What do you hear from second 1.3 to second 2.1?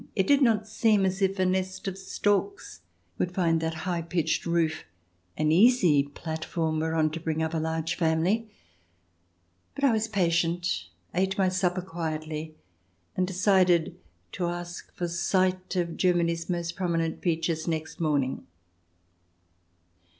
a nest of